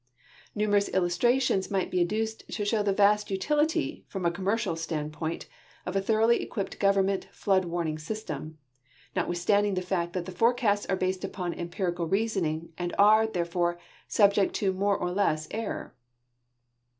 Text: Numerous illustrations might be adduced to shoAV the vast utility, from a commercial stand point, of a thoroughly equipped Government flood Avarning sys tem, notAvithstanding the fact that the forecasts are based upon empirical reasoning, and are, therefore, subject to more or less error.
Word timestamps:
Numerous 0.55 0.89
illustrations 0.95 1.69
might 1.69 1.91
be 1.91 2.01
adduced 2.01 2.39
to 2.49 2.63
shoAV 2.63 2.85
the 2.85 2.91
vast 2.91 3.29
utility, 3.29 4.03
from 4.07 4.25
a 4.25 4.31
commercial 4.31 4.75
stand 4.75 5.13
point, 5.13 5.45
of 5.85 5.95
a 5.95 6.01
thoroughly 6.01 6.41
equipped 6.41 6.79
Government 6.79 7.27
flood 7.31 7.65
Avarning 7.65 7.97
sys 7.99 8.25
tem, 8.25 8.57
notAvithstanding 9.15 9.75
the 9.75 9.83
fact 9.83 10.13
that 10.13 10.25
the 10.25 10.31
forecasts 10.31 10.87
are 10.87 10.95
based 10.95 11.23
upon 11.23 11.53
empirical 11.53 12.07
reasoning, 12.07 12.69
and 12.79 12.95
are, 12.97 13.27
therefore, 13.27 13.77
subject 14.07 14.55
to 14.55 14.73
more 14.73 14.97
or 14.97 15.11
less 15.11 15.47
error. 15.51 15.93